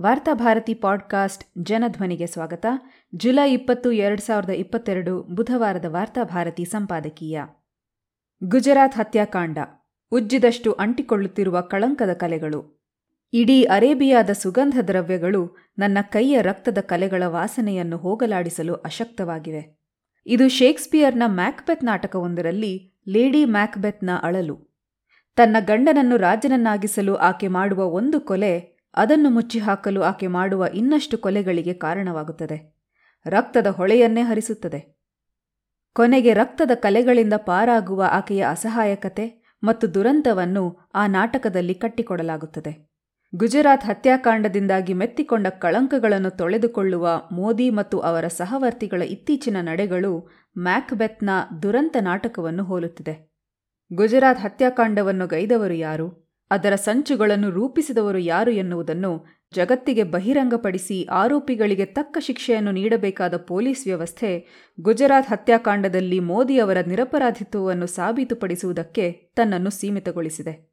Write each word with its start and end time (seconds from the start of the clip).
Varthabharati 0.00 0.74
podcast 0.74 1.44
ಜನಧ್ವನಿಗೆ 1.58 2.26
ಸ್ವಾಗತ. 2.26 2.66
July 3.14 3.52
ಇಪ್ಪತ್ತು, 3.52 3.92
ಎರಡು 3.92 4.22
ಸಾವಿರದ 4.22 4.50
ಇಪ್ಪತ್ತೆರಡು 4.50 5.22
ಬುಧವಾರದ 5.22 5.84
ವಾರ್ತಾಭಾರತಿ 5.88 6.64
ಸಂಪಾದಕೀಯ. 6.64 7.40
ಗುಜರಾತ್ 8.44 8.94
ಹತ್ಯಾಕಾಂಡ. 8.94 9.58
ಉಜ್ಜಿದಷ್ಟು 10.10 10.72
ಅಂಟಿಕೊಳ್ಳುತ್ತಿರುವ 10.72 11.60
ಕಳಂಕದ 11.60 12.12
ಕಲೆಗಳು. 12.12 12.84
ಇಡೀ 13.32 13.64
ಅರೇಬಿಯಾದ 13.64 14.30
ಸುಗಂಧ 14.30 14.78
ದ್ರವ್ಯಗಳು 14.88 15.56
ನನ್ನ 15.78 15.98
ಕೈಯ 16.02 16.42
ರಕ್ತದ 16.42 16.78
ಕಲೆಗಳ 16.78 17.22
ವಾಸನೆಯನ್ನು 17.26 17.96
ಹೋಗಲಾಡಿಸಲು 17.96 18.74
ಅಶಕ್ತವಾಗಿವೆ. 18.74 19.80
ಇದು 20.26 20.48
ಶೇಕ್ಸ್ಪಿಯರ್ನ 20.48 21.22
ಮ್ಯಾಕ್ಬೆತ್ 21.26 21.84
ನಾಟಕವೊಂದರಲ್ಲಿ 21.84 22.92
ಲೇಡಿ 23.08 23.44
ಮ್ಯಾಕ್ಬೆತ್ನ 23.44 24.10
ಅಳಲು. 24.22 24.76
ತನ್ನ 25.36 25.56
ಗಂಡನನ್ನು 25.60 26.16
ರಾಜನನ್ನಾಗಿಸಲು 26.16 27.14
ಆಕೆ 27.14 27.48
ಮಾಡುವ 27.48 27.84
ಒಂದು 27.84 28.20
ಕೊಲೆ 28.20 28.79
ಅದನ್ನು 28.94 29.30
ಮುಚ್ಚಿಹಾಕಲು 29.30 30.02
ಆಕೆ 30.02 30.26
ಮಾಡುವ 30.26 30.66
ಇನ್ನಷ್ಟು 30.74 31.18
ಕೊಲೆಗಳಿಗೆ 31.18 31.74
ಕಾರಣವಾಗುತ್ತದೆ. 31.74 32.76
ರಕ್ತದ 33.26 33.66
ಹೊಳೆಯನ್ನೇ 33.66 34.20
ಹರಿಸುತ್ತದೆ. 34.20 34.96
ಕೊನೆಗೆ 35.94 36.34
ರಕ್ತದ 36.34 36.70
ಕಲೆಗಳಿಂದ 36.74 37.32
ಪಾರಾಗುವ 37.36 38.04
ಆಕೆಯ 38.10 38.46
ಅಸಹಾಯಕತೆ 38.50 39.56
ಮತ್ತು 39.64 39.94
ದುರಂತವನ್ನು 39.94 40.78
ಆ 40.94 41.06
ನಾಟಕದಲ್ಲಿ 41.06 41.74
ಕಟ್ಟಿಕೊಡಲಾಗುತ್ತದೆ. 41.74 42.90
ಗುಜರಾತ್ 43.34 43.84
ಹತ್ಯಾಕಾಂಡದಿಂದಾಗಿ 43.84 44.94
ಮೆತ್ತಿಕೊಂಡ 44.94 45.46
ಕಳಂಕಗಳನ್ನು 45.46 46.30
ತೊಳೆದುಕೊಳ್ಳುವ 46.30 47.22
ಮೋದಿ 47.32 47.70
ಮತ್ತು 47.70 48.00
ಅವರ 48.00 48.26
ಸಹವರ್ತಿಗಳ 48.26 49.02
ಇತ್ತೀಚಿನ 49.02 49.56
ನಡೆಗಳು 49.60 50.28
ಮ್ಯಾಕ್ಬೆತ್ನ 50.58 51.30
ದುರಂತ 51.62 51.96
ನಾಟಕವನ್ನು 52.00 52.64
ಹೋಲುತ್ತಿದೆ. 52.64 53.30
ಗುಜರಾತ್ 53.92 54.40
ಹತ್ಯಾಕಾಂಡವನ್ನು 54.40 55.26
ಗೈದವರು 55.26 55.74
ಯಾರು? 55.74 56.19
ಅದರ 56.50 56.74
ಸಂಚುಗಳನ್ನು 56.74 57.50
ರೂಪಿಸಿದವರು 57.50 58.18
ಯಾರು 58.18 58.50
ಎನ್ನುವುದನ್ನು 58.52 59.40
ಜಗತ್ತಿಗೆ 59.54 60.02
ಬಹಿರಂಗಪಡಿಸಿ 60.02 61.04
ಆರೋಪಿಗಳಿಗೆ 61.04 61.84
ತಕ್ಕ 61.84 62.18
ಶಿಕ್ಷೆಯನ್ನು 62.20 62.72
ನೀಡಬೇಕಾದ 62.72 63.36
ಪೊಲೀಸ್ 63.36 63.86
ವ್ಯವಸ್ಥೆ, 63.86 64.48
ಗುಜರಾತ್ 64.80 65.30
ಹತ್ಯಾಕಾಂಡದಲ್ಲಿ 65.30 66.20
ಮೋದಿಯವರ 66.20 66.78
ನಿರಪರಾಧಿತ್ವವನ್ನು 66.86 67.86
ಸಾಬೀತುಪಡಿಸುವುದಕ್ಕೆ 67.86 69.30
ತನ್ನನ್ನು 69.36 69.70
ಸೀಮಿತಗೊಳಿಸಿದೆ. 69.70 70.70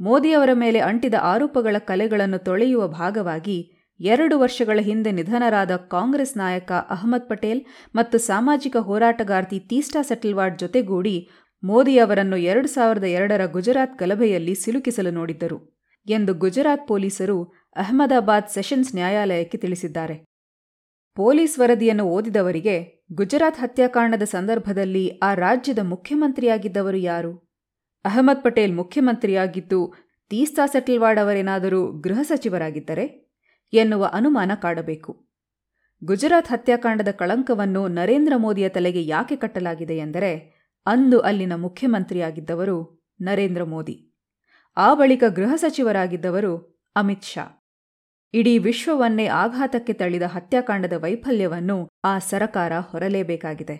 ಮೋದಿಯವರ 0.00 0.52
ಮೇಲೆ 0.52 0.78
ಅಂಟಿದ 0.80 1.14
ಆರೋಪಗಳ 1.20 1.76
ಕಲೆಗಳನ್ನು 1.78 2.38
ತೊಳೆಯುವ 2.38 2.88
ಭಾಗವಾಗಿ 2.88 3.58
ಎರಡು 4.00 4.38
ವರ್ಷಗಳ 4.38 4.78
ಹಿಂದೆ 4.80 5.12
ನಿಧನರಾದ 5.12 5.76
ಕಾಂಗ್ರೆಸ್ 5.76 6.36
ನಾಯಕ 6.36 6.72
ಅಹಮದ್ 6.90 7.28
ಪಟೇಲ್ 7.28 7.60
ಮತ್ತು 7.94 8.18
ಸಾಮಾಜಿಕ 8.18 8.76
ಹೋರಾಟಗಾರ್ತಿ 8.76 9.58
ತೀಸ್ಟಾ 9.58 10.02
ಸೆಟಲ್ವಾಡ್ 10.02 10.58
ಜೊತೆಗೂಡಿ 10.58 11.16
ಮೋದಿಯವರನ್ನು 11.62 12.36
ಎರಡು 12.36 12.68
ಸಾವಿರದ 12.68 13.04
ಎರಡರ 13.04 13.46
ಗುಜರಾತ್ 13.46 13.98
ಗಲಭೆಯಲ್ಲಿ 13.98 14.54
ಸಿಲುಕಿಸಲು 14.54 15.10
ನೋಡಿದ್ದರು 15.10 15.78
ಎಂದು 16.06 16.34
ಗುಜರಾತ್ 16.34 16.88
ಪೊಲೀಸರು 16.88 17.44
ಅಹಮದಾಬಾದ್ 17.76 18.48
ಸೆಷನ್ಸ್ 18.48 18.94
ನ್ಯಾಯಾಲಯಕ್ಕೆ 18.94 19.58
ತಿಳಿಸಿದ್ದಾರೆ. 19.58 20.24
ಪೊಲೀಸ್ 21.14 21.58
ವರದಿಯನ್ನು 21.58 22.04
ಓದಿದವರಿಗೆ 22.04 23.06
ಗುಜರಾತ್ 23.12 23.58
ಹತ್ಯಾಕಾಂಡದ 23.58 24.22
ಸಂದರ್ಭದಲ್ಲಿ 24.22 25.08
ಆ 25.22 25.34
ರಾಜ್ಯದ 25.34 25.78
ಮುಖ್ಯಮಂತ್ರಿಯಾಗಿದ್ದವರು 25.82 26.96
ಯಾರು? 26.96 27.48
ಅಹಮದ್ 28.04 28.44
ಪಟೇಲ್ 28.44 28.74
ಮುಖ್ಯಮಂತ್ರಿಯಾಗಿದ್ದು 28.74 29.92
ತೀಸ್ತಾ 30.28 30.66
ಸೆಟಲ್ವಾಡ್ 30.66 31.18
ಅವರೇನಾದರೂ 31.18 31.92
ಗೃಹ 31.92 32.22
ಸಚಿವರಾಗಿದ್ದರೆ 32.22 33.30
ಎನ್ನುವ 33.72 34.10
ಅನುಮಾನ 34.12 34.52
ಕಾಡಬೇಕು. 34.62 35.28
ಗುಜರಾತ್ 36.04 36.48
ಹತ್ಯಾಕಾಂಡದ 36.48 37.08
ಕಳಂಕವನ್ನು 37.10 37.88
ನರೇಂದ್ರ 37.88 38.32
ಮೋದಿಯ 38.36 38.68
ತಲೆಗೆ 38.68 39.06
ಯಾಕೆ 39.06 39.36
ಕಟ್ಟಲಾಗಿದೆ 39.36 39.98
ಎಂದರೆ 39.98 40.57
ಅಂದು 40.88 41.20
ಅಲ್ಲಿನ 41.20 41.52
ಮುಖ್ಯಮಂತ್ರಿಯಾಗಿದ್ದವರು 41.56 42.76
ನರೇಂದ್ರ 43.20 43.62
ಮೋದಿ. 43.64 43.96
ಆ 44.76 44.94
ಬಳಿಕ 44.94 45.24
ಗೃಹ 45.28 45.52
ಸಚಿವರಾಗಿದ್ದವರು 45.54 46.52
ಅಮಿತ್ 46.96 47.24
ಶಾ. 47.24 47.44
ಇಡೀ 48.34 48.58
ವಿಶ್ವವನ್ನೇ 48.58 49.26
ಆಘಾತಕ್ಕೆ 49.26 49.92
ತಳ್ಳಿದ 49.92 50.22
ಹತ್ಯಾಕಾಂಡದ 50.22 50.92
ವೈಫಲ್ಯವನ್ನು 50.92 51.88
ಆ 52.04 52.18
ಸರಕಾರ 52.18 52.72
ಹೊರಲೇಬೇಕಾಗಿದೆ. 52.78 53.76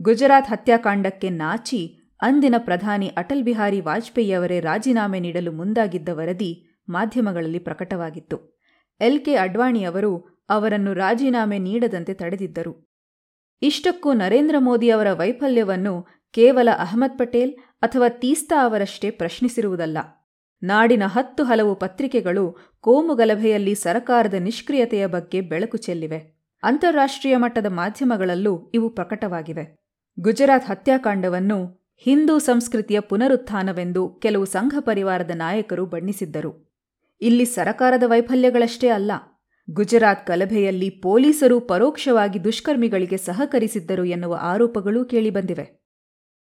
ಗುಜರಾತ್ 0.00 0.48
ಹತ್ಯಾಕಾಂಡಕ್ಕೆ 0.48 1.30
ನಾಚಿ 1.30 1.98
ಅಂದಿನ 2.20 2.54
ಪ್ರಧಾನಿ 2.58 3.08
ಅಟಲ್ 3.16 3.44
ಬಿಹಾರಿ 3.44 3.80
ವಾಜಪೇಯಿಯವರೇ 3.80 4.60
ರಾಜೀನಾಮೆ 4.60 5.20
ನೀಡಲು 5.20 5.52
ಮುಂದಾಗಿದ್ದ 5.52 6.08
ವರದಿ 6.12 6.50
ಮಾಧ್ಯಮಗಳಲ್ಲಿ 6.88 7.58
ಪ್ರಕಟವಾಗಿತ್ತು. 7.58 8.58
ಎಲ್ 9.00 9.24
ಕೆ 9.24 9.34
ಅಡ್ವಾಣಿಯವರು 9.34 10.44
ಅವರನ್ನು 10.48 10.92
ರಾಜೀನಾಮೆ 10.94 11.58
ನೀಡದಂತೆ 11.58 12.14
ತಡೆದಿದ್ದರು. 12.14 12.88
ಇಷ್ಟಕ್ಕೂ 13.62 14.12
ನರೇಂದ್ರ 14.12 14.56
ಮೋದಿಯವರ 14.58 15.12
ವೈಫಲ್ಯವನ್ನು 15.12 15.94
ಕೇವಲ 16.32 16.68
ಅಹಮದ್ 16.78 17.18
ಪಟೇಲ್ 17.18 17.54
ಅಥವಾ 17.82 18.08
ತೀಸ್ತಾ 18.08 18.64
ಅವರಷ್ಟೇ 18.64 19.10
ಪ್ರಶ್ನಿಸಿರುವುದಲ್ಲ. 19.10 19.98
ನಾಡಿನ 20.62 21.02
ಹತ್ತು 21.06 21.44
ಹಲವು 21.44 21.74
ಪತ್ರಿಕೆಗಳು 21.74 22.56
ಕೋಮು 22.80 23.14
ಗಲಭೆಯಲ್ಲಿ 23.14 23.74
ಸರಕಾರದ 23.74 24.34
ನಿಷ್ಕ್ರಿಯತೆಯ 24.34 25.06
ಬಗ್ಗೆ 25.06 25.40
ಬೆಳಕು 25.40 25.76
ಚೆಲ್ಲಿವೆ. 25.76 26.38
ಅಂತಾರಾಷ್ಟ್ರೀಯ 26.62 27.36
ಮಟ್ಟದ 27.36 27.66
ಮಾಧ್ಯಮಗಳಲ್ಲೂ 27.66 28.70
ಇವು 28.74 28.90
ಪ್ರಕಟವಾಗಿವೆ. 28.90 29.76
ಗುಜರಾತ್ 30.20 30.66
ಹತ್ಯಾಕಾಂಡವನ್ನು 30.66 31.88
ಹಿಂದೂ 31.96 32.38
ಸಂಸ್ಕೃತಿಯ 32.38 33.00
ಪುನರುತ್ಥಾನವೆಂದು 33.00 34.08
ಕೆಲವು 34.08 34.44
ಸಂಘ 34.44 34.74
ಪರಿವಾರದ 34.80 35.30
ನಾಯಕರು 35.30 35.86
ಬಣ್ಣಿಸಿದ್ದರು. 35.86 36.70
ಇಲ್ಲಿ 37.20 37.44
ಸರಕಾರದ 37.44 38.02
ವೈಫಲ್ಯಗಳಷ್ಟೇ 38.06 38.88
ಅಲ್ಲ, 38.88 39.12
ಗುಜರಾತ್ 39.70 40.26
ಗಲಭೆಯಲ್ಲಿ 40.26 40.90
ಪೊಲೀಸರು 40.90 41.60
ಪರೋಕ್ಷವಾಗಿ 41.60 42.44
ದುಷ್ಕರ್ಮಿಗಳಿಗೆ 42.44 43.16
ಸಹಕರಿಸಿದ್ದರು 43.16 44.04
ಎನ್ನುವ 44.04 44.38
ಆರೋಪಗಳೂ 44.40 45.04
ಕೇಳಿಬಂದಿವೆ. 45.04 45.77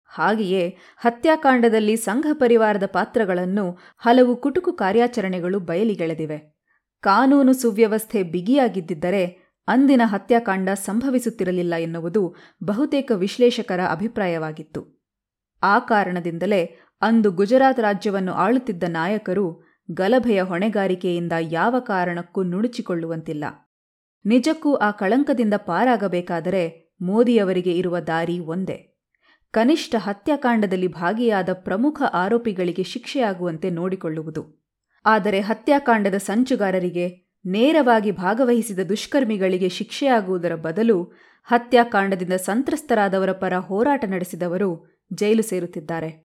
ಹಾಗೆಯೇ 0.09 0.77
ಹತ್ಯಾಕಾಂಡದಲ್ಲಿ 0.97 1.97
ಸಂಘ 1.97 2.27
ಪರಿವಾರದ 2.33 2.87
ಪಾತ್ರಗಳನ್ನು 2.87 3.79
ಹಲವು 3.99 4.37
ಕುಟುಕು 4.37 4.73
ಕಾರ್ಯಾಚರಣೆಗಳು 4.73 5.61
ಬಯಲಿಗೆಳೆದಿವೆ. 5.61 6.59
ಕಾನೂನು 7.01 7.53
ಸುವ್ಯವಸ್ಥೆ 7.53 8.23
ಬಿಗಿಯಾಗಿದ್ದಿದ್ದರೆ 8.23 9.49
ಅಂದಿನ 9.69 10.03
ಹತ್ಯಾಕಾಂಡ 10.05 10.69
ಸಂಭವಿಸುತ್ತಿರಲಿಲ್ಲ 10.69 11.75
ಎನ್ನುವುದು 11.75 12.35
ಬಹುತೇಕ 12.65 13.13
ವಿಶ್ಲೇಷಕರ 13.15 13.81
ಅಭಿಪ್ರಾಯವಾಗಿತ್ತು. 13.91 14.99
ಆ 15.63 15.79
ಕಾರಣದಿಂದಲೇ 15.79 16.79
ಅಂದು 17.01 17.31
ಗುಜರಾತ್ 17.31 17.81
ರಾಜ್ಯವನ್ನು 17.81 18.33
ಆಳುತ್ತಿದ್ದ 18.33 18.83
ನಾಯಕರು 18.89 19.63
ಗಲಭೆಯ 19.91 20.43
ಹೊಣೆಗಾರಿಕೆಯಿಂದ 20.43 21.33
ಯಾವ 21.41 21.81
ಕಾರಣಕ್ಕೂ 21.81 22.43
ನುಣುಚಿಕೊಳ್ಳುವಂತಿಲ್ಲ. 22.43 23.45
ನಿಜಕ್ಕೂ 24.25 24.75
ಆ 24.75 24.91
ಕಳಂಕದಿಂದ 24.91 25.55
ಪಾರಾಗಬೇಕಾದರೆ 25.57 26.95
ಮೋದಿಯವರಿಗೆ 27.03 27.73
ಇರುವ 27.73 27.99
ದಾರಿ 28.01 28.39
ಒಂದೇ. 28.39 28.98
ಕನಿಷ್ಠ 29.53 29.95
ಹತ್ಯಾಕಾಂಡದಲ್ಲಿ 29.99 30.87
ಭಾಗಿಯಾದ 30.87 31.53
ಪ್ರಮುಖ 31.53 32.03
ಆರೋಪಿಗಳಿಗೆ 32.13 32.83
ಶಿಕ್ಷೆಯಾಗುವಂತೆ 32.83 33.71
ನೋಡಿಕೊಳ್ಳುವುದು. 33.71 34.69
ಆದರೆ 35.05 35.41
ಹತ್ಯಾಕಾಂಡದ 35.41 36.15
ಸಂಚುಗಾರರಿಗೆ 36.15 37.09
ನೇರವಾಗಿ 37.47 38.11
ಭಾಗವಹಿಸಿದ 38.11 38.79
ದುಷ್ಕರ್ಮಿಗಳಿಗೆ 38.79 39.69
ಶಿಕ್ಷೆಯಾಗುವುದರ 39.69 40.55
ಬದಲು 40.55 41.05
ಹತ್ಯಾಕಾಂಡದಿಂದ 41.45 42.33
ಸಂತ್ರಸ್ತರಾದವರ 42.33 43.33
ಪರ 43.33 43.55
ಹೋರಾಟ 43.57 44.05
ನಡೆಸಿದವರು 44.05 44.87
ಜೈಲು 45.13 45.43
ಸೇರುತ್ತಿದ್ದಾರೆ. 45.43 46.25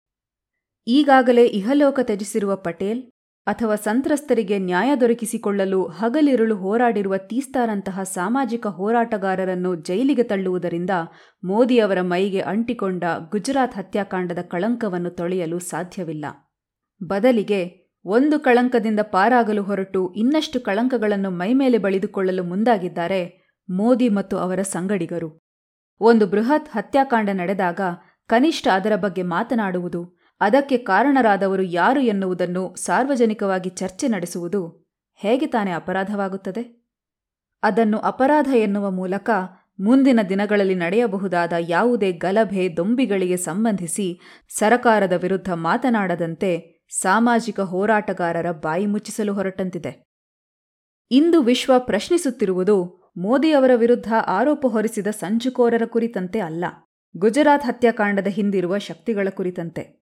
ಈಗಾಗಲೇ 0.86 1.46
ಇಹಲೋಕ 1.46 2.00
ತ್ಯಜಿಸಿರುವ 2.00 2.56
ಪಟೇಲ್ 2.56 3.11
ಅಥವಾ 3.46 3.74
ಸಂತ್ರಸ್ತರಿಗೆ 3.74 4.58
ನ್ಯಾಯ 4.58 4.96
ದೊರಕಿಸಿಕೊಳ್ಳಲು 4.96 5.84
ಹಗಲಿರುಳು 5.84 6.56
ಹೋರಾಡಿರುವ 6.56 7.16
ತೀಸ್ತಾರಂತಹ 7.16 8.02
ಸಾಮಾಜಿಕ 8.02 8.66
ಹೋರಾಟಗಾರರನ್ನು 8.66 9.74
ಜೈಲಿಗೆ 9.74 10.22
ತಳ್ಳುವುದರಿಂದ 10.22 10.90
ಮೋದಿಯವರ 11.44 12.00
ಮೈಗೆ 12.00 12.40
ಅಂಟಿಕೊಂಡ 12.40 13.04
ಗುಜರಾತ್ 13.30 13.74
ಹತ್ಯಾಕಾಂಡದ 13.74 14.38
ಕಳಂಕವನ್ನು 14.42 15.10
ತೊಳೆಯಲು 15.10 15.58
ಸಾಧ್ಯವಿಲ್ಲ. 15.58 16.24
ಬದಲಿಗೆ 17.04 17.92
ಒಂದು 18.04 18.40
ಕಳಂಕದಿಂದ 18.40 19.00
ಪಾರಾಗಲು 19.02 19.62
ಹೊರಟು 19.62 20.14
ಇನ್ನಷ್ಟು 20.14 20.60
ಕಳಂಕಗಳನ್ನು 20.60 21.30
ಮೈಮೇಲೆ 21.30 21.78
ಬಳಿದುಕೊಳ್ಳಲು 21.78 22.44
ಮುಂದಾಗಿದ್ದಾರೆ 22.44 23.50
ಮೋದಿ 23.70 24.08
ಮತ್ತು 24.08 24.38
ಅವರ 24.38 24.62
ಸಂಗಡಿಗರು. 24.62 25.42
ಒಂದು 26.00 26.26
ಬೃಹತ್ 26.26 26.68
ಹತ್ಯಾಕಾಂಡ 26.68 27.28
ನಡೆದಾಗ 27.32 27.80
ಕನಿಷ್ಠ 28.26 28.68
ಅದರ 28.68 28.96
ಬಗ್ಗೆ 28.96 29.22
ಮಾತನಾಡುವುದು 29.22 30.21
ಅದಕ್ಕೆ 30.42 30.76
ಕಾರಣರಾದವರು 30.76 31.62
ಯಾರು 31.62 32.00
ಎನ್ನುವುದನ್ನು 32.00 32.74
ಸಾರ್ವಜನಿಕವಾಗಿ 32.74 33.70
ಚರ್ಚೆ 33.70 34.08
ನಡೆಸುವುದು 34.08 34.86
ಹೇಗೆ 35.14 35.46
ತಾನೇ 35.46 35.70
ಅಪರಾಧವಾಗುತ್ತದೆ? 35.70 36.82
ಅದನ್ನು 37.62 37.98
ಅಪರಾಧ 37.98 38.48
ಎನ್ನುವ 38.54 38.90
ಮೂಲಕ 38.90 39.30
ಮುಂದಿನ 39.80 40.20
ದಿನಗಳಲ್ಲಿ 40.28 40.74
ನಡೆಯಬಹುದಾದ 40.74 41.52
ಯಾವುದೇ 41.58 42.12
ಗಲಭೆ 42.12 42.76
ದೊಂಬಿಗಳಿಗೆ 42.76 43.36
ಸಂಬಂಧಿಸಿ 43.36 44.20
ಸರಕಾರದ 44.48 45.12
ವಿರುದ್ಧ 45.12 45.52
ಮಾತನಾಡದಂತೆ 45.52 46.50
ಸಾಮಾಜಿಕ 47.00 47.60
ಹೋರಾಟಗಾರರ 47.60 48.50
ಬಾಯಿ 48.52 48.86
ಮುಚ್ಚಿಸಲು 48.86 49.34
ಹೊರಟಂತಿದೆ. 49.34 50.02
ಇಂದು 51.10 51.42
ವಿಶ್ವ 51.42 51.72
ಪ್ರಶ್ನಿಸುತ್ತಿರುವುದು 51.78 52.76
ಮೋದಿಯವರ 53.16 53.70
ವಿರುದ್ಧ 53.74 54.12
ಆರೋಪ 54.26 54.66
ಹೊರಿಸಿದ 54.66 55.06
ಸಂಚುಕೋರರ 55.06 55.82
ಕುರಿತಂತೆ 55.84 56.40
ಅಲ್ಲ, 56.40 56.64
ಗುಜರಾತ್ 57.16 57.64
ಹತ್ಯಾಕಾಂಡದ 57.64 58.26
ಹಿಂದಿರುವ 58.26 58.78
ಶಕ್ತಿಗಳ 58.78 59.28
ಕುರಿತಂತೆ. 59.30 60.01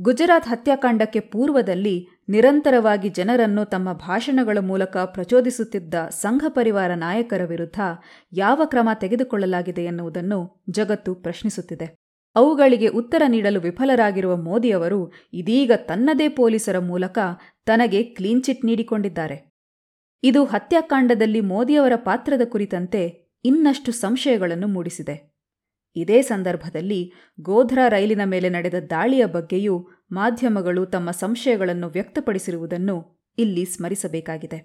ಗುಜರಾತ್ 0.00 0.48
ಹತ್ಯಾಕಾಂಡಕ್ಕೆ 0.48 1.20
ಪೂರ್ವದಲ್ಲಿ 1.20 2.08
ನಿರಂತರವಾಗಿ 2.28 3.08
ಜನರನ್ನು 3.08 3.64
ತಮ್ಮ 3.64 3.92
ಭಾಷಣಗಳ 3.92 4.58
ಮೂಲಕ 4.60 4.96
ಪ್ರಚೋದಿಸುತ್ತಿದ್ದ 4.96 5.94
ಸಂಘ 6.08 6.44
ಪರಿವಾರ 6.48 6.94
ನಾಯಕರ 6.94 7.44
ವಿರುದ್ಧ 7.44 7.80
ಯಾವ 8.32 8.62
ಕ್ರಮ 8.64 8.88
ತೆಗೆದುಕೊಳ್ಳಲಾಗಿದೆ 8.94 9.84
ಎನ್ನುವುದನ್ನು 9.84 10.64
ಜಗತ್ತು 10.70 11.14
ಪ್ರಶ್ನಿಸುತ್ತಿದೆ. 11.14 11.96
ಅವುಗಳಿಗೆ 12.34 12.86
ಉತ್ತರ 12.86 13.22
ನೀಡಲು 13.28 13.60
ವಿಫಲರಾಗಿರುವ 13.60 14.36
ಮೋದಿಯವರು 14.36 15.12
ಇದೀಗ 15.32 15.72
ತನ್ನದೇ 15.76 16.28
ಪೊಲೀಸರ 16.28 16.78
ಮೂಲಕ 16.78 17.18
ತನಗೆ 17.66 18.02
ಕ್ಲೀನ್ 18.02 18.42
ಚಿಟ್ 18.42 18.64
ನೀಡಿಕೊಂಡಿದ್ದಾರೆ. 18.64 19.52
ಇದು 20.22 20.44
ಹತ್ಯಾಕಾಂಡದಲ್ಲಿ 20.44 21.40
ಮೋದಿಯವರ 21.40 21.92
ಪಾತ್ರದ 21.96 22.40
ಕುರಿತಂತೆ 22.44 23.30
ಇನ್ನಷ್ಟು 23.44 23.92
ಸಂಶಯಗಳನ್ನು 23.92 24.66
ಮೂಡಿಸಿದೆ. 24.66 25.31
ಇದೇ 25.96 26.22
ಸಂದರ್ಭದಲ್ಲಿ 26.22 27.12
ಗೋಧ್ರ 27.40 27.78
ರೈಲಿನ 27.88 28.20
ಮೇಲೆ 28.24 28.48
ನಡೆದ 28.48 28.74
ದಾಳಿಯ 28.90 29.26
ಬಗ್ಗೆಯೂ 29.26 29.88
ಮಾಧ್ಯಮಗಳು 30.12 30.86
ತಮ್ಮ 30.86 31.10
ಸಂಶಯಗಳನ್ನು 31.10 31.88
ವ್ಯಕ್ತಪಡಿಸಿರುವುದನ್ನು 31.88 32.96
ಇಲ್ಲಿ 33.38 33.64
ಸ್ಮರಿಸಬೇಕಾಗಿದೆ. 33.64 34.58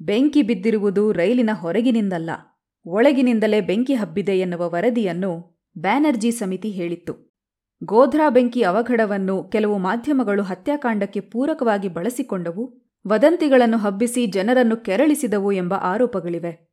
ಬೆಂಕಿ 0.00 0.42
ಬಿದ್ದಿರುವುದು 0.42 1.12
ರೈಲಿನ 1.12 1.50
ಹೊರಗಿನಿಂದಲ್ಲ, 1.52 2.30
ಒಳಗಿನಿಂದಲೇ 2.86 3.60
ಬೆಂಕಿ 3.60 3.94
ಹಬ್ಬಿದೆ 3.94 4.38
ಎನ್ನುವ 4.38 4.70
ವರದಿಯನ್ನು 4.70 5.32
ಬ್ಯಾನರ್ಜಿ 5.78 6.30
ಸಮಿತಿ 6.30 6.70
ಹೇಳಿತ್ತು. 6.70 7.14
ಗೋಧ್ರಾ 7.84 8.28
ಬೆಂಕಿ 8.28 8.62
ಅವಘಡವನ್ನು 8.62 9.44
ಕೆಲವು 9.44 9.78
ಮಾಧ್ಯಮಗಳು 9.78 10.42
ಹತ್ಯಾಕಾಂಡಕ್ಕೆ 10.42 11.20
ಪೂರಕವಾಗಿ 11.20 11.88
ಬಳಸಿಕೊಂಡವು, 11.88 12.64
ವದಂತಿಗಳನ್ನು 13.06 13.78
ಹಬ್ಬಿಸಿ 13.78 14.26
ಜನರನ್ನು 14.26 14.76
ಕೆರಳಿಸಿದವು 14.76 15.52
ಎಂಬ 15.52 15.74
ಆರೋಪಗಳಿವೆ. 15.74 16.70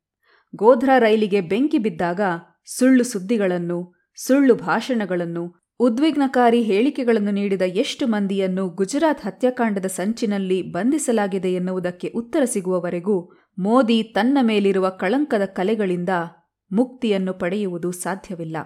ಗೋಧ್ರಾ 0.56 1.00
ರೈಲಿಗೆ 1.00 1.41
ಬೆಂಕಿ 1.41 1.77
ಬಿದ್ದಾಗ 1.77 2.21
ಸುಳ್ಳು 2.67 3.03
ಸುದ್ದಿಗಳನ್ನು, 3.03 3.95
ಸುಳ್ಳು 4.15 4.55
ಭಾಷಣಗಳನ್ನು, 4.55 5.67
ಉದ್ವಿಗ್ನಕಾರಿ 5.79 6.61
ಹೇಳಿಕೆಗಳನ್ನು 6.61 7.31
ನೀಡಿದ 7.31 7.61
ಎಷ್ಟು 7.61 8.07
ಮಂದಿಯನ್ನು 8.07 8.69
ಗುಜರಾತ್ 8.69 9.21
ಹತ್ಯಾಕಾಂಡದ 9.21 9.85
ಸಂಚಿನಲ್ಲಿ 9.85 10.61
ಬಂಧಿಸಲಾಗಿದೆ 10.61 11.53
ಎನ್ನುವುದಕ್ಕೆ 11.53 12.07
ಉತ್ತರ 12.07 12.43
ಸಿಗುವವರೆಗೂ 12.45 13.31
ಮೋದಿ 13.59 14.03
ತನ್ನ 14.03 14.37
ಮೇಲಿರುವ 14.41 14.89
ಕಳಂಕದ 14.89 15.45
ಕಲೆಗಳಿಂದ 15.45 16.09
ಮುಕ್ತಿಯನ್ನು 16.71 17.33
ಪಡೆಯುವುದು 17.33 17.91
ಸಾಧ್ಯವಿಲ್ಲ. 17.91 18.57